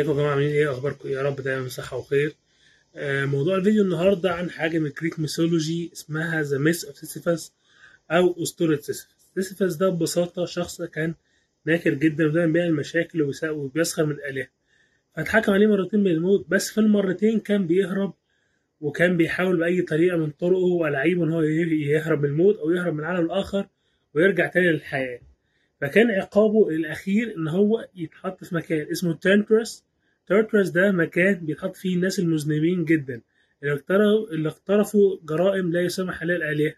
[0.00, 2.36] ازيكم يا جماعة عاملين إيه؟ أخباركم يا رب دايما صحة وخير.
[2.96, 7.52] آه، موضوع الفيديو النهاردة عن حاجة من ال Greek mythology اسمها The Myth of Sisyphus
[8.10, 11.14] أو أسطورة سيسيفاس سيسيفاس ده ببساطة شخص كان
[11.66, 14.48] ناكر جدا ودايما بيعمل مشاكل وبيسخر من الآلهة.
[15.16, 18.14] فاتحكم عليه مرتين بالموت بس في المرتين كان بيهرب
[18.80, 22.94] وكان بيحاول بأي طريقة من طرقه وألاعيبه إن هو يه- يهرب من الموت أو يهرب
[22.94, 23.66] من العالم الآخر
[24.14, 25.20] ويرجع تاني للحياة.
[25.84, 29.84] فكان عقابه الأخير إن هو يتحط في مكان اسمه تانترس
[30.26, 33.20] تارترس ده مكان بيتحط فيه الناس المذنبين جدا
[34.32, 36.74] اللي اقترفوا جرائم لا يسمح عليها الآلهة.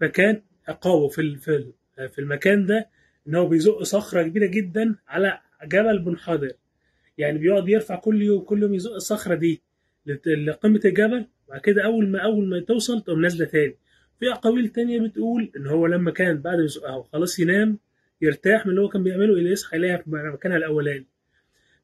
[0.00, 2.88] فكان عقابه في في ال- في المكان ده
[3.28, 6.52] إن هو بيزق صخرة كبيرة جدا على جبل منحدر
[7.18, 9.62] يعني بيقعد يرفع كل يوم كل يوم يزق الصخرة دي
[10.26, 13.76] لقمة الجبل وبعد كده أول ما أول ما توصل تقوم نازلة تاني.
[14.20, 17.78] في أقاويل تانية بتقول إن هو لما كان بعد ما يزقها وخلاص ينام
[18.20, 21.06] يرتاح من اللي هو كان بيعمله اللي يصحى يلاقيها في مكانها الأولاني.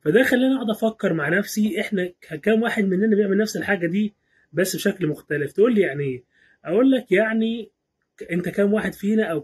[0.00, 4.14] فده خلاني أقعد أفكر مع نفسي إحنا ك- كام واحد مننا بيعمل نفس الحاجة دي
[4.52, 5.52] بس بشكل مختلف.
[5.52, 6.24] تقول لي يعني إيه
[6.64, 7.70] أقول لك يعني
[8.32, 9.40] أنت كام واحد فينا أو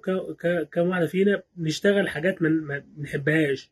[0.73, 3.71] كام واحدة فينا بنشتغل حاجات ما بنحبهاش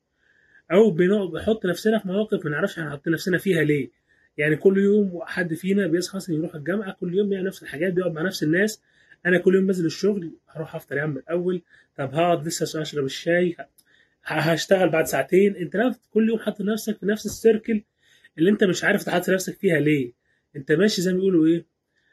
[0.72, 3.90] أو بنحط نفسنا في مواقف ما نعرفش هنحط نفسنا فيها ليه.
[4.38, 8.22] يعني كل يوم حد فينا بيصحى يروح الجامعة كل يوم بيعمل نفس الحاجات بيقعد مع
[8.22, 8.82] نفس الناس
[9.27, 11.62] أنا كل يوم بنزل الشغل هروح أفطر يا عم الأول.
[11.97, 13.56] طب هقعد لسه أشرب الشاي؟
[14.25, 15.56] هشتغل بعد ساعتين.
[15.56, 15.77] أنت
[16.11, 17.83] كل يوم حاطط نفسك في نفس السيركل
[18.39, 20.12] اللي أنت مش عارف تحط نفسك فيها ليه.
[20.56, 21.64] أنت ماشي زي ما بيقولوا إيه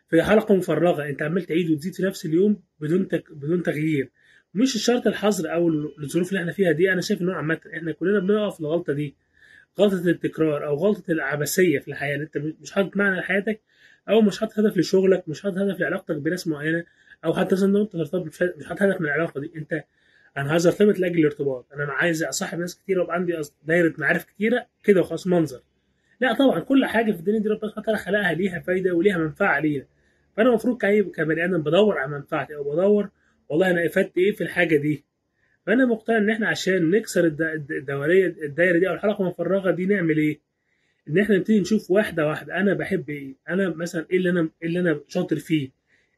[0.09, 1.09] في حلقة مفرغة.
[1.09, 3.32] أنت عمال تعيد وتزيد في نفس اليوم بدون تك...
[3.32, 4.09] بدون تغيير.
[4.54, 5.70] مش الشرط الحظر أو
[6.04, 6.94] الظروف اللي إحنا فيها دي.
[6.94, 9.16] أنا شايف ان هو عامة إحنا كلنا بنقع في الغلطه دي.
[9.80, 12.16] غلطة التكرار أو غلطة العبثية في الحياة.
[12.16, 13.62] ان أنت مش حاطط معنى لحياتك
[14.09, 16.83] أو مش حاطط هدف لشغلك مش حاطط هدف لعلاقتك بناس معينة
[17.25, 19.51] أو حتى مثلا أنت ترتبط مش حاطط هدف من العلاقة دي.
[19.55, 19.83] أنت
[20.37, 21.65] أنا عايز ارتبط لأجل الارتباط.
[21.73, 25.61] أنا عايز أصاحب ناس كتيره ويبقى عندي دايرة معارف كتيرة كده وخلاص منظر.
[26.21, 29.85] لا طبعا كل حاجة في الدنيا دي ربنا سبحانه خلقها ليها فايدة وليها منفعة لينا
[30.37, 30.77] فأنا المفروض
[31.15, 33.09] كبني آدم بدور على منفعتي أو بدور
[33.49, 35.05] والله أنا أفدت إيه في الحاجة دي.
[35.65, 39.86] فأنا مقتنع إن إحنا عشان نكسر الد- الد- الدوريه الدايرة دي أو الحلقة المفرغة دي
[39.86, 40.39] نعمل إيه؟
[41.10, 44.67] إن إحنا نبتدي نشوف واحدة واحدة أنا بحب إيه؟ أنا مثلا إيه اللي أنا إيه
[44.67, 45.70] اللي أنا شاطر فيه؟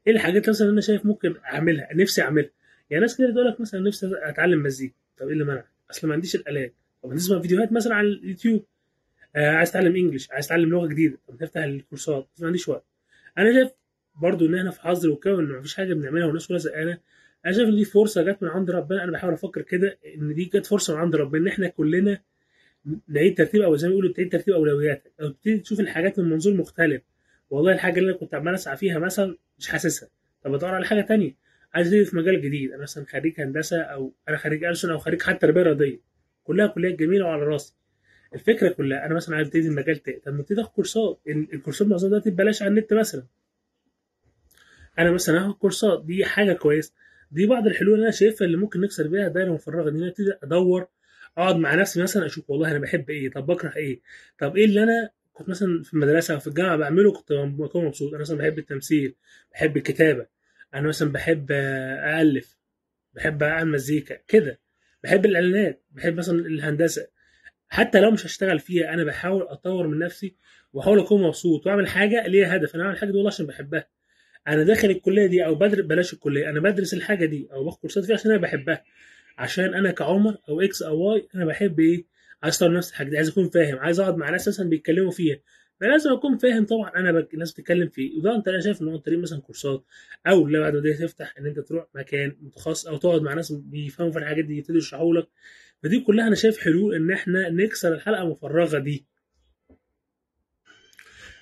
[0.06, 2.50] إيه الحاجات مثلا أنا شايف ممكن أعملها نفسي أعملها؟
[2.90, 4.94] يعني ناس كتير تقول لك مثلا نفسي أتعلم مزيكا.
[5.18, 6.74] طب إيه اللي منع؟ أصل ما عنديش الآلات.
[7.02, 8.64] طب نسمع فيديوهات مثلا على اليوتيوب
[9.36, 12.28] آه عايز أتعلم انجلش عايز أتعلم لغة جديدة طب نفتح الكورسات.
[12.34, 12.84] بس ما عنديش وقت.
[13.38, 13.70] أنا شايف
[14.22, 16.98] برضو إن إحنا في حظر وكون إن مفيش حاجة بنعملها والناس كلها زهقانة.
[17.46, 19.04] أنا شايف إن دي فرصة جت من عند ربنا.
[19.04, 22.20] أنا بحاول أفكر كده إن دي جت فرصة من عند ربنا إن إحنا كلنا
[23.08, 25.12] نعيد ترتيب أو زي ما بيقولوا تعيد ترتيب أولوياتك.
[25.20, 27.02] أو تبتدي تشوف الحاجات من منظور مختلف
[27.50, 30.08] والله الحاجة اللي أنا كنت عمال أسعى فيها مثلا مش حاسسها.
[30.42, 31.36] طب أدور على حاجة تانية.
[31.74, 35.22] عايز أبتدي في مجال جديد أنا مثلا خريج هندسة أو أنا خريج ألسن أو خريج
[35.22, 36.00] حتى تربيه رياضية.
[36.44, 37.74] كلها كليات جميلة وعلى راسي.
[38.34, 40.18] الفكرة كلها أنا مثلا عايز أبتدي المجال تاني.
[40.20, 41.20] طب أبتدي آخد كورسات.
[41.28, 43.22] ال- الكورسات معظمها دلوقتي ببلاش على النت مثلا.
[44.98, 46.92] أنا مثلا هاخد كورسات دي حاجة كويسة.
[47.30, 50.32] دي بعض الحلول اللي أنا شايفها اللي ممكن نكسر بيها دايرة مفرغة إن أنا أبتدي
[50.42, 50.86] أدور
[51.38, 54.00] اقعد مع نفسي مثلا أشوف والله أنا بحب إيه طب بكره إيه؟
[54.38, 58.10] طب إيه اللي أنا كنت مثلا في المدرسة أو في الجامعة بعمله كنت بكون مبسوط؟
[58.12, 59.14] أنا مثلا بحب التمثيل
[59.52, 60.26] بحب الكتابة
[60.74, 62.56] أنا مثلا بحب الف
[63.14, 64.60] بحب أعمل مزيكا كده
[65.04, 67.06] بحب الإعلانات بحب مثلا الهندسة.
[67.68, 70.36] حتى لو مش هشتغل فيها أنا بحاول أطور من نفسي
[70.72, 72.74] وأحاول أكون مبسوط وأعمل حاجة ليها هدف.
[72.74, 73.86] أنا أعمل حاجة دي والله عشان بحبها.
[74.48, 78.04] أنا داخل الكلية دي أو بدرس بلاش الكلية أنا بدرس الحاجة دي أو باخد كورسات
[78.04, 78.84] فيها عشان أنا بحبها.
[79.38, 82.04] عشان أنا كعمر أو X أو Y أنا بحب إيه؟
[82.42, 85.36] عايز اطور نفس الحاجة دي عايز أكون فاهم عايز أقعد مع ناس مثلا بيتكلموا فيها.
[85.80, 87.34] فلازم أكون فاهم طبعا أنا بك...
[87.34, 89.84] الناس بتتكلم فيه وده أنت أنا شايف إن هو طريق مثلا كورسات
[90.26, 94.12] أو لو بعد ما تفتح إن أنت تروح مكان متخصص أو تقعد مع ناس بيفهموا
[94.12, 95.28] في الحاجات دي يبتدوا يشرحوا لك.
[95.82, 99.06] فدي كلها أنا شايف حلول إن إحنا نكسر الحلقة المفرغة دي.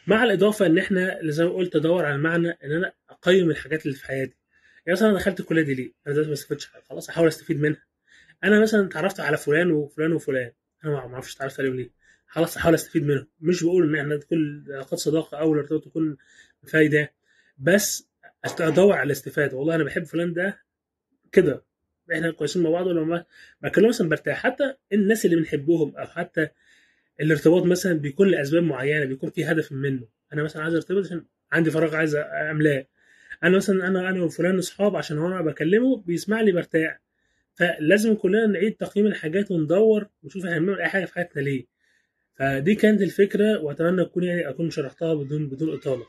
[0.07, 3.97] مع الإضافة إن إحنا زي ما قلت أدور على المعنى إن أنا أقيم الحاجات اللي
[3.97, 4.42] في حياتي.
[4.87, 7.61] يعني مثلا أنا دخلت الكلية دي ليه؟ أنا دلوقتي ما استفدتش حاجة خلاص أحاول أستفيد
[7.61, 7.83] منها.
[8.45, 10.53] أنا مثلا اتعرفت على فلان وفلان وفلان.
[10.85, 11.91] أنا ما أعرفش اتعرفت عليهم ليه.
[12.27, 13.27] خلاص أحاول أستفيد منهم.
[13.41, 16.17] مش بقول إن إحنا كل علاقات صداقة أو الارتباط تكون
[16.67, 17.13] فايدة
[17.59, 18.09] بس
[18.45, 19.57] أدور على الاستفادة.
[19.57, 20.59] والله أنا بحب فلان ده
[21.33, 21.65] كده.
[22.13, 23.25] إحنا كويسين مع بعض ولما
[23.63, 24.43] بكلم مثلا برتاح.
[24.43, 26.49] حتى الناس اللي بنحبهم أو حتى
[27.21, 30.09] الارتباط مثلا بيكون لأسباب معينة بيكون في هدف منه.
[30.33, 32.15] أنا مثلا عايز ارتبط عشان عندي فراغ عايز
[32.51, 32.87] أملاه.
[33.45, 37.01] أنا مثلا أنا أنا وفلان اصحاب عشان هو أنا بكلمه بيسمع لي برتاح.
[37.55, 41.67] فلازم كلنا نعيد تقييم الحاجات وندور ونشوف إحنا بنعمل اي حاجة في حياتنا ليه.
[42.35, 46.07] فدي كانت الفكرة واتمنى اكون يعني أكون شرحتها بدون بدون إطالة.